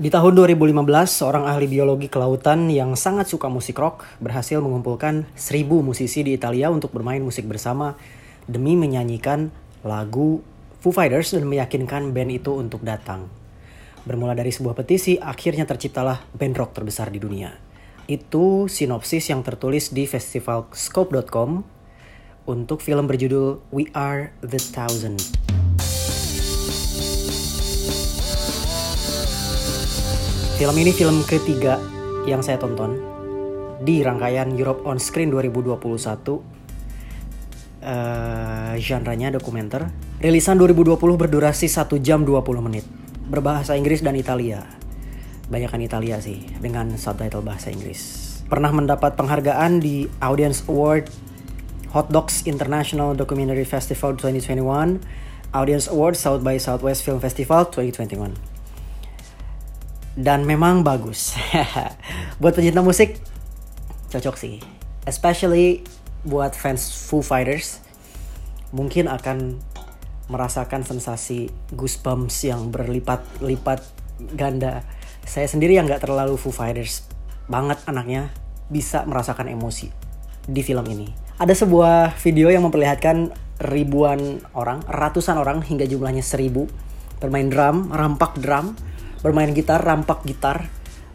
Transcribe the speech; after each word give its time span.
Di 0.00 0.08
tahun 0.08 0.32
2015, 0.32 0.72
seorang 1.04 1.44
ahli 1.44 1.68
biologi 1.68 2.08
kelautan 2.08 2.72
yang 2.72 2.96
sangat 2.96 3.28
suka 3.28 3.52
musik 3.52 3.76
rock 3.76 4.08
berhasil 4.24 4.56
mengumpulkan 4.56 5.28
seribu 5.36 5.84
musisi 5.84 6.24
di 6.24 6.32
Italia 6.32 6.72
untuk 6.72 6.96
bermain 6.96 7.20
musik 7.20 7.44
bersama 7.44 7.92
demi 8.48 8.72
menyanyikan 8.72 9.52
lagu 9.84 10.40
Foo 10.80 10.96
Fighters 10.96 11.36
dan 11.36 11.44
meyakinkan 11.44 12.16
band 12.16 12.32
itu 12.32 12.56
untuk 12.56 12.80
datang. 12.80 13.28
Bermula 14.08 14.32
dari 14.32 14.48
sebuah 14.48 14.72
petisi, 14.72 15.20
akhirnya 15.20 15.68
terciptalah 15.68 16.24
band 16.32 16.56
rock 16.56 16.72
terbesar 16.72 17.12
di 17.12 17.20
dunia. 17.20 17.52
Itu 18.08 18.72
sinopsis 18.72 19.28
yang 19.28 19.44
tertulis 19.44 19.92
di 19.92 20.08
festivalscope.com 20.08 21.68
untuk 22.48 22.80
film 22.80 23.04
berjudul 23.04 23.60
We 23.68 23.92
Are 23.92 24.32
the 24.40 24.56
Thousand. 24.58 25.20
Film 30.62 30.78
ini 30.78 30.94
film 30.94 31.26
ketiga 31.26 31.74
yang 32.22 32.38
saya 32.38 32.54
tonton 32.54 32.94
di 33.82 33.98
rangkaian 33.98 34.46
Europe 34.54 34.86
on 34.86 34.94
Screen 35.02 35.26
2021. 35.26 35.74
Uh, 37.82 38.78
genrenya 38.78 39.34
dokumenter. 39.34 39.90
Rilisan 40.22 40.54
2020 40.62 41.02
berdurasi 41.18 41.66
1 41.66 41.98
jam 41.98 42.22
20 42.22 42.62
menit. 42.62 42.86
Berbahasa 43.26 43.74
Inggris 43.74 44.06
dan 44.06 44.14
Italia. 44.14 44.62
Banyakan 45.50 45.82
Italia 45.82 46.22
sih 46.22 46.46
dengan 46.62 46.94
subtitle 46.94 47.42
bahasa 47.42 47.74
Inggris. 47.74 48.30
Pernah 48.46 48.70
mendapat 48.70 49.18
penghargaan 49.18 49.82
di 49.82 50.06
Audience 50.22 50.62
Award 50.70 51.10
Hot 51.90 52.06
Dogs 52.14 52.46
International 52.46 53.18
Documentary 53.18 53.66
Festival 53.66 54.14
2021, 54.14 55.02
Audience 55.58 55.90
Award 55.90 56.14
South 56.14 56.46
by 56.46 56.54
Southwest 56.62 57.02
Film 57.02 57.18
Festival 57.18 57.66
2021 57.66 58.51
dan 60.18 60.44
memang 60.44 60.84
bagus. 60.84 61.36
buat 62.40 62.52
pecinta 62.52 62.84
musik 62.84 63.20
cocok 64.12 64.36
sih. 64.36 64.60
Especially 65.08 65.82
buat 66.22 66.54
fans 66.54 66.92
Foo 67.10 67.24
Fighters 67.24 67.82
mungkin 68.70 69.10
akan 69.10 69.58
merasakan 70.30 70.86
sensasi 70.86 71.50
goosebumps 71.74 72.46
yang 72.46 72.70
berlipat-lipat 72.72 73.84
ganda. 74.32 74.86
Saya 75.26 75.46
sendiri 75.50 75.76
yang 75.76 75.88
gak 75.90 76.06
terlalu 76.06 76.38
Foo 76.38 76.54
Fighters 76.54 77.04
banget 77.50 77.82
anaknya 77.84 78.30
bisa 78.70 79.04
merasakan 79.04 79.50
emosi 79.50 79.92
di 80.46 80.62
film 80.64 80.86
ini. 80.88 81.10
Ada 81.36 81.66
sebuah 81.66 82.16
video 82.22 82.48
yang 82.48 82.64
memperlihatkan 82.64 83.34
ribuan 83.62 84.42
orang, 84.54 84.82
ratusan 84.86 85.38
orang 85.38 85.62
hingga 85.62 85.86
jumlahnya 85.86 86.22
seribu 86.22 86.66
bermain 87.22 87.46
drum, 87.46 87.90
rampak 87.94 88.38
drum 88.42 88.74
bermain 89.22 89.50
gitar 89.54 89.80
rampak 89.80 90.26
gitar 90.26 90.66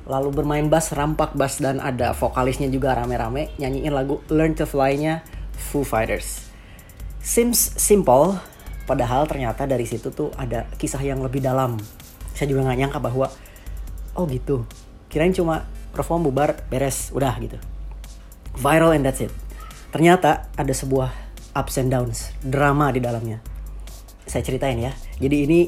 lalu 0.08 0.32
bermain 0.32 0.66
bass 0.72 0.96
rampak 0.96 1.36
bass 1.36 1.60
dan 1.60 1.84
ada 1.84 2.16
vokalisnya 2.16 2.72
juga 2.72 2.96
rame-rame 2.96 3.52
nyanyiin 3.60 3.92
lagu 3.92 4.24
Learn 4.32 4.56
to 4.56 4.64
Fly-nya 4.64 5.22
Foo 5.52 5.84
Fighters. 5.84 6.48
Seems 7.20 7.76
simple, 7.76 8.40
padahal 8.88 9.28
ternyata 9.28 9.68
dari 9.68 9.84
situ 9.84 10.16
tuh 10.16 10.32
ada 10.40 10.64
kisah 10.80 11.04
yang 11.04 11.20
lebih 11.20 11.44
dalam. 11.44 11.76
Saya 12.32 12.48
juga 12.48 12.64
nggak 12.64 12.80
nyangka 12.80 13.00
bahwa 13.04 13.28
oh 14.16 14.24
gitu. 14.32 14.64
Kirain 15.12 15.36
cuma 15.36 15.68
perform 15.92 16.32
bubar 16.32 16.56
beres 16.72 17.12
udah 17.12 17.36
gitu. 17.44 17.60
Viral 18.56 18.96
and 18.96 19.04
that's 19.04 19.20
it. 19.20 19.34
Ternyata 19.92 20.48
ada 20.56 20.72
sebuah 20.72 21.12
ups 21.52 21.76
and 21.84 21.92
downs, 21.92 22.32
drama 22.40 22.96
di 22.96 23.04
dalamnya. 23.04 23.44
Saya 24.24 24.48
ceritain 24.48 24.80
ya. 24.80 24.96
Jadi 25.20 25.36
ini 25.44 25.60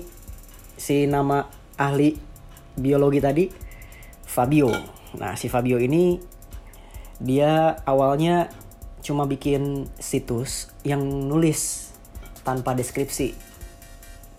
si 0.80 1.04
nama 1.12 1.44
ahli 1.76 2.29
biologi 2.80 3.20
tadi 3.20 3.46
Fabio. 4.26 4.72
Nah, 5.20 5.36
si 5.36 5.52
Fabio 5.52 5.78
ini 5.78 6.16
dia 7.20 7.76
awalnya 7.84 8.48
cuma 9.04 9.28
bikin 9.28 9.88
situs 10.00 10.72
yang 10.88 11.04
nulis 11.04 11.92
tanpa 12.48 12.74
deskripsi. 12.74 13.36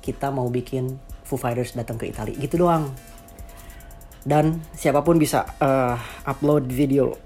Kita 0.00 0.32
mau 0.32 0.48
bikin 0.48 0.96
Foo 1.24 1.36
Fighters 1.36 1.76
datang 1.76 2.00
ke 2.00 2.08
Italia 2.08 2.34
gitu 2.34 2.66
doang. 2.66 2.90
Dan 4.20 4.60
siapa 4.76 5.00
pun 5.00 5.16
bisa 5.16 5.44
uh, 5.60 5.96
upload 6.28 6.68
video 6.68 7.16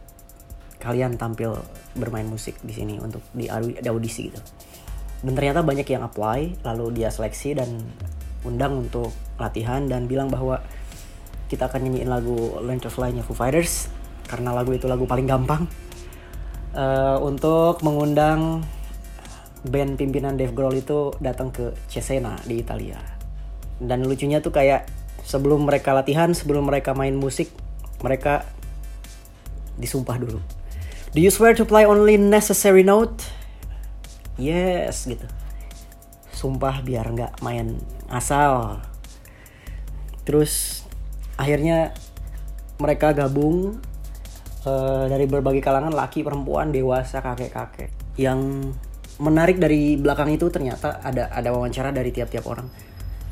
kalian 0.78 1.16
tampil 1.16 1.56
bermain 1.96 2.26
musik 2.28 2.60
di 2.60 2.76
sini 2.76 3.00
untuk 3.00 3.24
di, 3.32 3.48
di 3.80 3.88
audisi 3.88 4.28
gitu. 4.28 4.40
Dan 5.24 5.32
ternyata 5.32 5.64
banyak 5.64 5.88
yang 5.88 6.04
apply, 6.04 6.60
lalu 6.68 7.00
dia 7.00 7.08
seleksi 7.08 7.56
dan 7.56 7.80
undang 8.44 8.84
untuk 8.84 9.08
latihan 9.40 9.88
dan 9.88 10.04
bilang 10.04 10.28
bahwa 10.28 10.60
kita 11.54 11.70
akan 11.70 11.86
nyanyiin 11.86 12.10
lagu 12.10 12.58
Learn 12.58 12.82
to 12.82 12.90
Fly-nya 12.90 13.22
Foo 13.22 13.38
Fighters 13.38 13.86
karena 14.26 14.50
lagu 14.50 14.74
itu 14.74 14.90
lagu 14.90 15.06
paling 15.06 15.30
gampang. 15.30 15.70
Uh, 16.74 17.22
untuk 17.22 17.78
mengundang 17.86 18.66
band 19.62 19.94
pimpinan 19.94 20.34
Dave 20.34 20.50
Grohl 20.50 20.82
itu 20.82 21.14
datang 21.22 21.54
ke 21.54 21.70
Cesena 21.86 22.34
di 22.42 22.58
Italia. 22.58 22.98
Dan 23.78 24.02
lucunya 24.02 24.42
tuh 24.42 24.50
kayak 24.50 24.90
sebelum 25.22 25.64
mereka 25.64 25.94
latihan 25.94 26.34
sebelum 26.34 26.66
mereka 26.66 26.92
main 26.92 27.14
musik 27.14 27.48
mereka 28.02 28.44
disumpah 29.78 30.18
dulu. 30.18 30.42
Do 31.14 31.22
you 31.22 31.30
swear 31.30 31.54
to 31.54 31.62
play 31.62 31.86
only 31.86 32.18
necessary 32.18 32.82
note? 32.82 33.22
Yes 34.34 35.06
gitu. 35.06 35.30
Sumpah 36.34 36.82
biar 36.82 37.06
nggak 37.06 37.38
main 37.40 37.78
asal. 38.10 38.82
Terus 40.26 40.82
akhirnya 41.34 41.92
mereka 42.78 43.14
gabung 43.14 43.78
uh, 44.66 45.04
dari 45.06 45.26
berbagai 45.30 45.62
kalangan 45.62 45.94
laki 45.94 46.26
perempuan 46.26 46.74
dewasa 46.74 47.22
kakek 47.22 47.52
kakek 47.54 47.90
yang 48.18 48.70
menarik 49.22 49.62
dari 49.62 49.94
belakang 49.94 50.34
itu 50.34 50.50
ternyata 50.50 50.98
ada 51.02 51.30
ada 51.30 51.48
wawancara 51.54 51.94
dari 51.94 52.10
tiap-tiap 52.10 52.46
orang. 52.50 52.66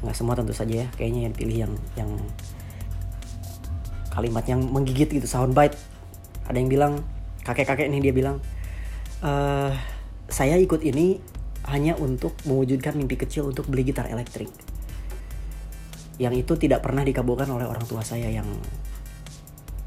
Nggak 0.03 0.15
semua 0.15 0.35
tentu 0.39 0.55
saja 0.55 0.87
ya 0.87 0.89
kayaknya 0.95 1.31
yang 1.31 1.35
pilih 1.35 1.57
yang 1.67 1.73
yang 1.99 2.11
kalimat 4.15 4.45
yang 4.47 4.63
menggigit 4.63 5.11
gitu 5.11 5.27
soundbite. 5.27 5.75
Ada 6.47 6.59
yang 6.59 6.71
bilang 6.71 6.93
kakek-kakek 7.43 7.91
ini 7.91 7.99
dia 8.03 8.15
bilang 8.15 8.39
e, 9.23 9.33
saya 10.31 10.59
ikut 10.59 10.83
ini 10.87 11.19
hanya 11.71 11.95
untuk 11.99 12.35
mewujudkan 12.47 12.99
mimpi 12.99 13.15
kecil 13.15 13.51
untuk 13.51 13.71
beli 13.71 13.87
gitar 13.87 14.11
elektrik 14.11 14.51
yang 16.21 16.35
itu 16.37 16.59
tidak 16.61 16.85
pernah 16.85 17.01
dikabulkan 17.07 17.49
oleh 17.49 17.65
orang 17.65 17.85
tua 17.89 18.05
saya 18.05 18.29
yang 18.29 18.49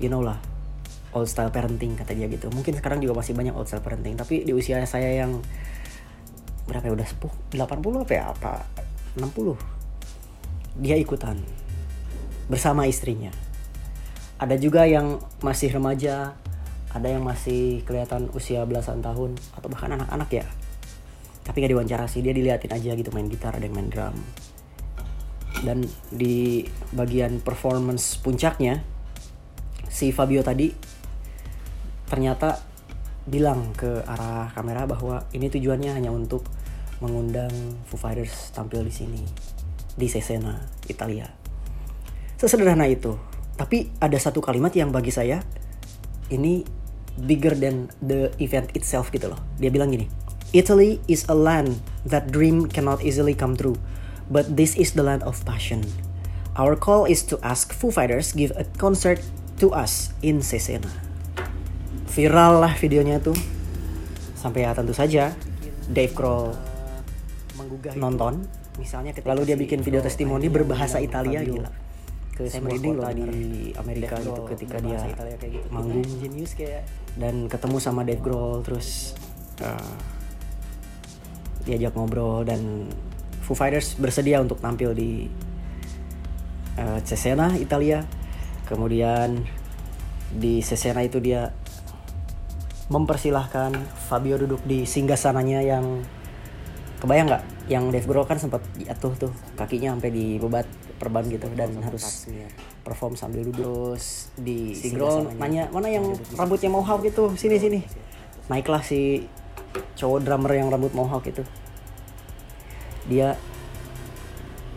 you 0.02 0.10
know 0.10 0.26
lah 0.26 0.38
old 1.16 1.30
style 1.32 1.54
parenting 1.54 1.96
kata 1.96 2.12
dia 2.12 2.28
gitu. 2.28 2.52
Mungkin 2.52 2.76
sekarang 2.76 3.00
juga 3.00 3.16
masih 3.16 3.38
banyak 3.38 3.56
old 3.56 3.70
style 3.70 3.84
parenting 3.86 4.18
tapi 4.20 4.44
di 4.44 4.52
usia 4.52 4.84
saya 4.84 5.26
yang 5.26 5.40
berapa 6.66 6.90
ya 6.90 6.94
udah 6.98 7.08
sepuh 7.08 7.34
80 7.54 8.04
apa 8.04 8.14
ya 8.14 8.24
apa 8.34 8.54
60 9.22 10.82
dia 10.82 10.98
ikutan 11.00 11.40
bersama 12.52 12.90
istrinya. 12.90 13.32
Ada 14.36 14.60
juga 14.60 14.84
yang 14.84 15.24
masih 15.40 15.72
remaja 15.72 16.36
ada 16.92 17.08
yang 17.12 17.24
masih 17.24 17.84
kelihatan 17.84 18.32
usia 18.36 18.64
belasan 18.68 19.00
tahun 19.00 19.36
atau 19.56 19.68
bahkan 19.72 19.96
anak-anak 19.96 20.30
ya. 20.32 20.46
Tapi 21.46 21.62
gak 21.62 21.72
diwawancara 21.72 22.10
sih 22.10 22.26
dia 22.26 22.34
diliatin 22.34 22.74
aja 22.74 22.92
gitu 22.98 23.14
main 23.14 23.30
gitar 23.30 23.56
ada 23.56 23.64
yang 23.64 23.78
main 23.78 23.88
drum 23.88 24.18
dan 25.66 25.82
di 26.14 26.62
bagian 26.94 27.42
performance 27.42 28.22
puncaknya 28.22 28.86
si 29.90 30.14
Fabio 30.14 30.46
tadi 30.46 30.70
ternyata 32.06 32.62
bilang 33.26 33.74
ke 33.74 34.06
arah 34.06 34.54
kamera 34.54 34.86
bahwa 34.86 35.26
ini 35.34 35.50
tujuannya 35.50 35.98
hanya 35.98 36.14
untuk 36.14 36.46
mengundang 37.02 37.52
Foo 37.90 37.98
Fighters 37.98 38.54
tampil 38.54 38.86
di 38.86 38.94
sini 38.94 39.22
di 39.96 40.06
Cesena, 40.06 40.62
Italia. 40.86 41.26
Sesederhana 42.38 42.86
itu. 42.86 43.18
Tapi 43.56 43.90
ada 44.04 44.20
satu 44.20 44.44
kalimat 44.44 44.76
yang 44.76 44.92
bagi 44.92 45.10
saya 45.10 45.42
ini 46.28 46.68
bigger 47.16 47.56
than 47.56 47.88
the 48.04 48.30
event 48.44 48.70
itself 48.76 49.10
gitu 49.10 49.32
loh. 49.32 49.40
Dia 49.58 49.72
bilang 49.72 49.90
gini, 49.96 50.06
Italy 50.52 51.00
is 51.08 51.24
a 51.32 51.36
land 51.36 51.80
that 52.04 52.30
dream 52.30 52.68
cannot 52.68 53.02
easily 53.02 53.34
come 53.34 53.56
true 53.56 53.80
but 54.30 54.58
this 54.60 54.76
is 54.76 54.94
the 54.94 55.04
land 55.04 55.24
of 55.24 55.42
passion. 55.44 55.84
Our 56.56 56.80
call 56.80 57.04
is 57.04 57.26
to 57.28 57.40
ask 57.44 57.76
Foo 57.76 57.92
Fighters 57.92 58.32
give 58.32 58.56
a 58.56 58.64
concert 58.80 59.20
to 59.60 59.76
us 59.76 60.16
in 60.24 60.40
Cesena. 60.40 60.88
Viral 62.16 62.64
lah 62.64 62.74
videonya 62.80 63.20
tuh. 63.20 63.36
Sampai 64.40 64.64
ya 64.64 64.72
tentu 64.72 64.96
saja 64.96 65.36
Dave 65.92 66.16
Grohl 66.16 66.56
menggugah 67.60 67.94
nonton. 68.00 68.48
Misalnya 68.80 69.12
lalu 69.24 69.52
dia 69.52 69.58
bikin 69.60 69.84
video 69.84 70.00
testimoni 70.00 70.48
berbahasa 70.48 71.04
Italia 71.04 71.44
gila 71.44 71.86
ke 72.36 72.52
saya 72.52 72.62
merinding 72.68 73.00
loh 73.00 73.08
di 73.16 73.72
Amerika 73.80 74.20
gitu 74.20 74.44
ketika 74.52 74.78
dia 74.84 75.00
gitu. 75.08 75.24
manggung 75.72 76.04
dan 77.16 77.48
ketemu 77.48 77.78
sama 77.80 78.04
Dave 78.04 78.20
Grohl 78.20 78.60
terus 78.60 79.16
uh, 79.64 79.96
diajak 81.64 81.96
ngobrol 81.96 82.44
dan 82.44 82.92
Foo 83.46 83.54
Fighters 83.54 83.94
bersedia 84.02 84.42
untuk 84.42 84.58
tampil 84.58 84.98
di 84.98 85.30
uh, 86.82 86.98
Cesena 87.06 87.54
Italia. 87.54 88.02
Kemudian 88.66 89.46
di 90.34 90.66
Cesena 90.66 91.06
itu 91.06 91.22
dia 91.22 91.54
mempersilahkan 92.90 93.78
Fabio 94.10 94.42
duduk 94.42 94.66
di 94.66 94.90
singgah 94.90 95.18
sananya 95.18 95.62
yang 95.62 96.02
kebayang 96.98 97.30
nggak? 97.30 97.44
Yang 97.70 97.84
Dave 97.94 98.08
Grohl 98.10 98.26
kan 98.26 98.38
sempat 98.42 98.62
jatuh 98.78 99.14
tuh 99.30 99.32
kakinya 99.54 99.94
sampai 99.94 100.10
dibebat 100.10 100.66
perban 100.98 101.26
gitu 101.30 101.46
dan 101.54 101.70
harus 101.86 102.30
perform 102.82 103.14
sambil 103.14 103.46
duduk. 103.46 103.62
Terus 103.62 104.34
di 104.38 104.74
si 104.74 104.90
Grohl 104.94 105.34
nanya 105.38 105.70
mana 105.70 105.90
yang 105.90 106.18
rambutnya 106.34 106.74
mohawk 106.74 107.06
gitu 107.06 107.34
sini 107.38 107.62
sini. 107.62 107.82
naiklah 108.46 108.86
si 108.86 109.26
cowok 109.98 110.22
drummer 110.22 110.54
yang 110.54 110.70
rambut 110.70 110.94
mohawk 110.94 111.26
itu 111.26 111.42
dia 113.06 113.38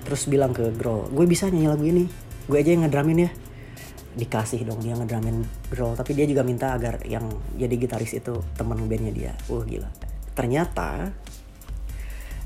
terus 0.04 0.24
bilang 0.24 0.56
ke 0.56 0.72
Grohl 0.72 1.08
gue 1.12 1.24
bisa 1.28 1.52
nyanyi 1.52 1.68
lagu 1.68 1.84
ini 1.84 2.04
gue 2.48 2.56
aja 2.56 2.72
yang 2.72 2.88
ngedramin 2.88 3.28
ya. 3.28 3.30
Dikasih 4.18 4.64
dong 4.66 4.80
dia 4.80 4.96
ngedramin 4.96 5.44
Grohl 5.68 5.94
tapi 5.94 6.16
dia 6.16 6.24
juga 6.24 6.42
minta 6.42 6.72
agar 6.72 7.04
yang 7.04 7.28
jadi 7.54 7.76
gitaris 7.76 8.16
itu 8.16 8.40
teman 8.56 8.88
bandnya 8.88 9.12
dia. 9.12 9.32
Wah 9.52 9.62
gila. 9.62 9.92
Ternyata 10.32 11.12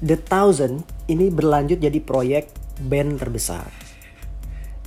The 0.03 0.19
Thousand 0.19 0.83
ini 1.07 1.31
berlanjut 1.31 1.79
jadi 1.79 1.97
proyek 2.03 2.51
band 2.83 3.23
terbesar 3.23 3.71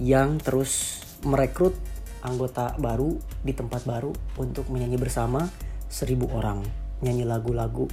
yang 0.04 0.36
terus 0.44 1.02
merekrut 1.24 1.74
anggota 2.20 2.76
baru 2.76 3.16
di 3.40 3.56
tempat 3.56 3.88
baru 3.88 4.12
untuk 4.36 4.68
menyanyi 4.68 5.00
bersama 5.00 5.48
seribu 5.88 6.28
orang. 6.36 6.60
Nyanyi 7.00 7.24
lagu-lagu 7.24 7.88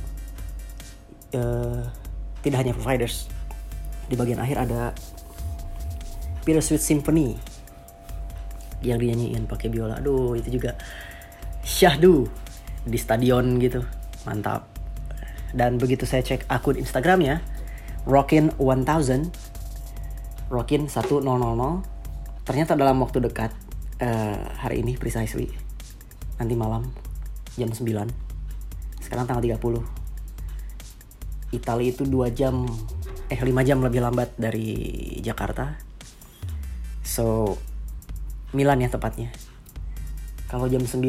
uh, 1.39 1.85
tidak 2.43 2.67
hanya 2.67 2.75
providers 2.75 3.31
di 4.11 4.15
bagian 4.19 4.43
akhir 4.43 4.69
ada 4.69 4.93
Sweet 6.43 6.83
Symphony 6.83 7.39
yang 8.83 8.99
dinyanyiin 8.99 9.47
pakai 9.47 9.71
biola. 9.71 10.03
Aduh 10.03 10.35
itu 10.35 10.59
juga 10.59 10.75
syahdu 11.63 12.27
di 12.83 12.99
stadion 12.99 13.63
gitu. 13.63 13.81
Mantap. 14.27 14.67
Dan 15.55 15.79
begitu 15.79 16.03
saya 16.03 16.27
cek 16.27 16.51
akun 16.51 16.81
Instagramnya 16.81 17.39
Rockin 18.03 18.51
1000 18.59 20.51
Rockin 20.51 20.91
1000 20.91 21.23
ternyata 22.43 22.75
dalam 22.75 22.99
waktu 22.99 23.23
dekat 23.23 23.55
uh, 24.03 24.43
hari 24.59 24.83
ini 24.83 24.99
precisely 24.99 25.47
nanti 26.43 26.59
malam 26.59 26.91
jam 27.55 27.71
9 27.71 27.87
sekarang 28.99 29.25
tanggal 29.31 29.45
30 29.47 30.02
Italia 31.53 31.93
itu 31.93 32.09
2 32.09 32.33
jam 32.33 32.65
eh 33.29 33.41
5 33.41 33.69
jam 33.69 33.79
lebih 33.85 34.01
lambat 34.01 34.37
dari 34.41 34.75
Jakarta. 35.21 35.77
So 37.05 37.57
Milan 38.53 38.85
ya 38.85 38.93
tepatnya. 38.93 39.33
Kalau 40.49 40.69
jam 40.69 40.85
9 40.85 41.01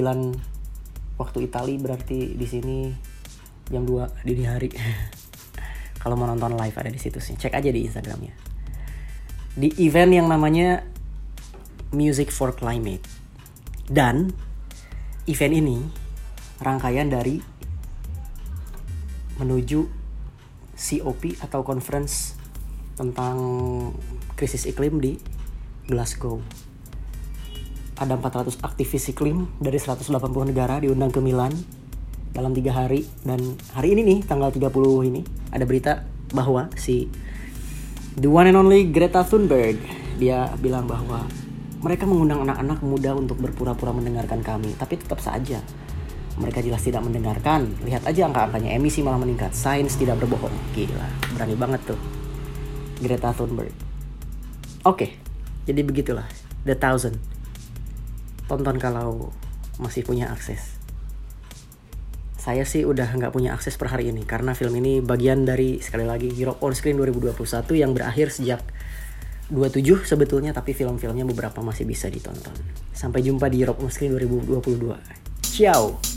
waktu 1.20 1.38
Italia 1.44 1.78
berarti 1.80 2.36
di 2.36 2.48
sini 2.48 2.78
jam 3.68 3.84
2 3.88 4.24
dini 4.24 4.44
hari. 4.48 4.72
Kalau 6.04 6.20
mau 6.20 6.28
nonton 6.28 6.56
live 6.60 6.76
ada 6.76 6.92
di 6.92 7.00
situ 7.00 7.24
sih. 7.24 7.40
Cek 7.40 7.56
aja 7.56 7.72
di 7.72 7.88
Instagramnya. 7.88 8.36
Di 9.56 9.72
event 9.80 10.12
yang 10.12 10.28
namanya 10.28 10.84
Music 11.96 12.32
for 12.32 12.52
Climate. 12.52 13.04
Dan 13.88 14.32
event 15.28 15.54
ini 15.56 15.78
rangkaian 16.60 17.08
dari 17.08 17.40
menuju 19.40 20.03
COP 20.74 21.38
atau 21.42 21.62
conference 21.62 22.38
tentang 22.94 23.38
krisis 24.38 24.70
iklim 24.70 25.02
di 25.02 25.18
Glasgow. 25.90 26.42
Ada 27.98 28.18
400 28.18 28.62
aktivis 28.66 29.14
iklim 29.14 29.50
dari 29.62 29.78
180 29.78 30.10
negara 30.50 30.82
diundang 30.82 31.14
ke 31.14 31.22
Milan 31.22 31.54
dalam 32.34 32.58
tiga 32.58 32.74
hari 32.74 33.06
dan 33.22 33.40
hari 33.78 33.94
ini 33.94 34.02
nih 34.02 34.20
tanggal 34.26 34.50
30 34.50 34.74
ini 35.14 35.22
ada 35.54 35.66
berita 35.70 36.02
bahwa 36.34 36.74
si 36.74 37.06
the 38.18 38.26
one 38.26 38.50
and 38.50 38.58
only 38.58 38.90
Greta 38.90 39.22
Thunberg 39.22 39.78
dia 40.18 40.50
bilang 40.58 40.90
bahwa 40.90 41.30
mereka 41.84 42.08
mengundang 42.10 42.48
anak-anak 42.48 42.80
muda 42.82 43.12
untuk 43.12 43.44
berpura-pura 43.44 43.92
mendengarkan 43.92 44.40
kami, 44.40 44.72
tapi 44.80 44.96
tetap 44.96 45.20
saja 45.20 45.60
mereka 46.38 46.66
jelas 46.66 46.82
tidak 46.82 47.06
mendengarkan. 47.06 47.70
Lihat 47.86 48.10
aja 48.10 48.26
angka-angkanya 48.26 48.74
emisi 48.74 49.06
malah 49.06 49.22
meningkat. 49.22 49.54
Sains 49.54 49.94
tidak 49.94 50.18
berbohong. 50.18 50.54
Gila, 50.74 51.08
berani 51.38 51.56
banget 51.58 51.82
tuh. 51.94 52.00
Greta 52.98 53.36
Thunberg. 53.36 53.74
Oke, 54.84 55.16
jadi 55.70 55.82
begitulah. 55.86 56.26
The 56.66 56.74
Thousand. 56.74 57.20
Tonton 58.50 58.78
kalau 58.82 59.30
masih 59.78 60.02
punya 60.02 60.34
akses. 60.34 60.76
Saya 62.36 62.68
sih 62.68 62.84
udah 62.84 63.08
nggak 63.08 63.32
punya 63.32 63.56
akses 63.56 63.80
per 63.80 63.88
hari 63.88 64.12
ini 64.12 64.28
karena 64.28 64.52
film 64.52 64.76
ini 64.76 65.00
bagian 65.00 65.48
dari 65.48 65.80
sekali 65.80 66.04
lagi 66.04 66.28
Europe 66.28 66.60
on 66.60 66.76
Screen 66.76 67.00
2021 67.00 67.40
yang 67.80 67.96
berakhir 67.96 68.36
sejak 68.36 68.60
27 69.48 70.04
sebetulnya 70.04 70.52
tapi 70.52 70.72
film-filmnya 70.72 71.24
beberapa 71.28 71.64
masih 71.64 71.88
bisa 71.88 72.08
ditonton. 72.08 72.56
Sampai 72.92 73.24
jumpa 73.24 73.48
di 73.48 73.64
Europe 73.64 73.84
On 73.84 73.92
Screen 73.92 74.16
2022. 74.16 74.92
Ciao. 75.54 76.13